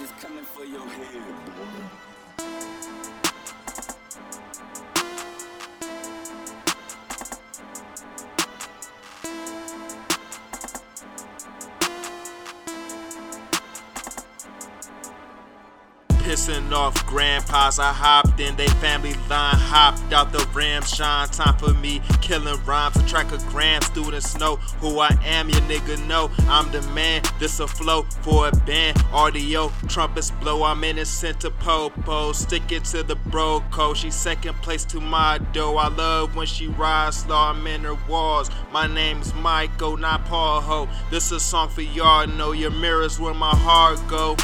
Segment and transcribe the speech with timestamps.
[0.00, 1.22] It's coming for your head,
[1.56, 2.04] boy.
[16.24, 21.28] Pissing off grandpas, I hopped in they family line, hopped out the ram shine.
[21.28, 24.56] Time for me, killing rhymes, a track of grams through the snow.
[24.80, 27.20] Who I am, your nigga know I'm the man.
[27.38, 30.62] This a flow for a band, audio, trumpets blow.
[30.62, 33.98] I'm innocent to popo, stick it to the bro code.
[33.98, 35.76] She second place to my dough.
[35.76, 38.50] I love when she rides slow, I'm in her walls.
[38.72, 40.88] My name's Michael, not Paul Ho.
[41.10, 44.38] This a song for y'all, know your mirrors where my heart go.